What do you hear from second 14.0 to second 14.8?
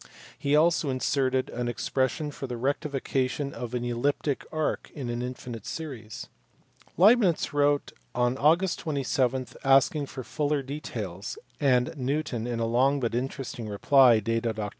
dated Oct.